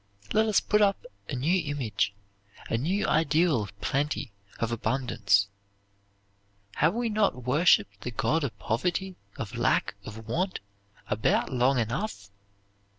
[0.33, 2.15] Let us put up a new image,
[2.69, 5.47] a new ideal of plenty, of abundance.
[6.77, 10.59] Have we not worshiped the God of poverty, of lack, of want,
[11.07, 12.31] about long enough?